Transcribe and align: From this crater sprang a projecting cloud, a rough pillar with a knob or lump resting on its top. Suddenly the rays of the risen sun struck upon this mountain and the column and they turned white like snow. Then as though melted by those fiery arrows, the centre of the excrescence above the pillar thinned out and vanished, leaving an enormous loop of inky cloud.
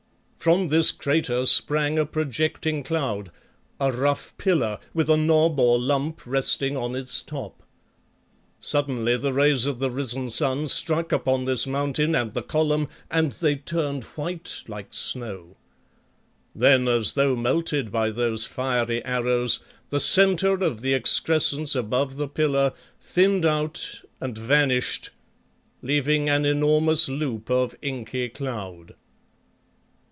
From 0.41 0.69
this 0.69 0.91
crater 0.91 1.45
sprang 1.45 1.99
a 1.99 2.05
projecting 2.07 2.81
cloud, 2.81 3.29
a 3.79 3.91
rough 3.91 4.35
pillar 4.39 4.79
with 4.91 5.07
a 5.07 5.15
knob 5.15 5.59
or 5.59 5.77
lump 5.77 6.25
resting 6.25 6.75
on 6.75 6.95
its 6.95 7.21
top. 7.21 7.61
Suddenly 8.59 9.17
the 9.17 9.33
rays 9.33 9.67
of 9.67 9.77
the 9.77 9.91
risen 9.91 10.31
sun 10.31 10.67
struck 10.67 11.11
upon 11.11 11.45
this 11.45 11.67
mountain 11.67 12.15
and 12.15 12.33
the 12.33 12.41
column 12.41 12.87
and 13.11 13.33
they 13.33 13.55
turned 13.55 14.03
white 14.03 14.63
like 14.67 14.95
snow. 14.95 15.57
Then 16.55 16.87
as 16.87 17.13
though 17.13 17.35
melted 17.35 17.91
by 17.91 18.09
those 18.09 18.47
fiery 18.47 19.05
arrows, 19.05 19.59
the 19.91 19.99
centre 19.99 20.55
of 20.63 20.81
the 20.81 20.95
excrescence 20.95 21.75
above 21.75 22.15
the 22.15 22.27
pillar 22.27 22.73
thinned 22.99 23.45
out 23.45 24.01
and 24.19 24.35
vanished, 24.39 25.11
leaving 25.83 26.29
an 26.29 26.45
enormous 26.45 27.07
loop 27.07 27.51
of 27.51 27.75
inky 27.83 28.27
cloud. 28.27 28.95